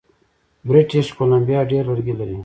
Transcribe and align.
بریټیش 0.67 1.07
کولمبیا 1.17 1.59
ډیر 1.71 1.83
لرګي 1.89 2.13
لري. 2.19 2.37